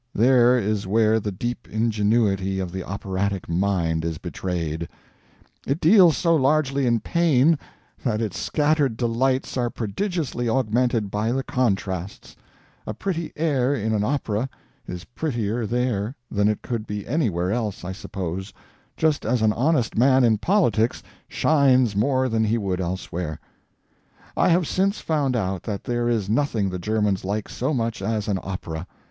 There 0.15 0.57
is 0.57 0.87
where 0.87 1.19
the 1.19 1.31
deep 1.31 1.67
ingenuity 1.69 2.57
of 2.59 2.71
the 2.71 2.83
operatic 2.83 3.43
idea 3.47 4.09
is 4.09 4.17
betrayed. 4.17 4.89
It 5.67 5.79
deals 5.79 6.17
so 6.17 6.35
largely 6.35 6.87
in 6.87 7.01
pain 7.01 7.59
that 8.03 8.19
its 8.19 8.39
scattered 8.39 8.97
delights 8.97 9.57
are 9.57 9.69
prodigiously 9.69 10.49
augmented 10.49 11.11
by 11.11 11.31
the 11.31 11.43
contrasts. 11.43 12.35
A 12.87 12.95
pretty 12.95 13.31
air 13.35 13.75
in 13.75 13.93
an 13.93 14.03
opera 14.03 14.49
is 14.87 15.03
prettier 15.03 15.67
there 15.67 16.15
than 16.31 16.47
it 16.47 16.63
could 16.63 16.87
be 16.87 17.05
anywhere 17.07 17.51
else, 17.51 17.85
I 17.85 17.91
suppose, 17.91 18.53
just 18.97 19.23
as 19.23 19.43
an 19.43 19.53
honest 19.53 19.95
man 19.95 20.23
in 20.23 20.39
politics 20.39 21.03
shines 21.27 21.95
more 21.95 22.27
than 22.27 22.45
he 22.45 22.57
would 22.57 22.81
elsewhere. 22.81 23.39
I 24.35 24.49
have 24.49 24.65
since 24.67 24.99
found 24.99 25.35
out 25.35 25.61
that 25.61 25.83
there 25.83 26.09
is 26.09 26.27
nothing 26.27 26.71
the 26.71 26.79
Germans 26.79 27.23
like 27.23 27.47
so 27.47 27.71
much 27.71 28.01
as 28.01 28.27
an 28.27 28.39
opera. 28.41 28.87